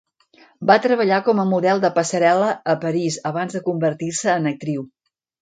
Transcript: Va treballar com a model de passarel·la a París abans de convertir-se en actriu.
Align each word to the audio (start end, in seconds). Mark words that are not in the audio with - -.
Va 0.69 0.77
treballar 0.85 1.19
com 1.27 1.41
a 1.43 1.45
model 1.51 1.83
de 1.83 1.91
passarel·la 1.97 2.49
a 2.75 2.75
París 2.87 3.19
abans 3.33 3.59
de 3.59 3.63
convertir-se 3.69 4.35
en 4.41 4.53
actriu. 4.55 4.89